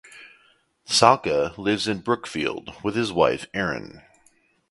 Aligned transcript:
Salka 0.87 1.55
lives 1.59 1.87
in 1.87 1.99
Brookfield 1.99 2.73
with 2.83 2.95
his 2.95 3.11
wife 3.11 3.45
Erin. 3.53 4.01